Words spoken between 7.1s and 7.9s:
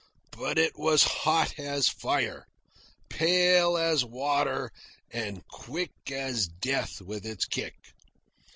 its kick.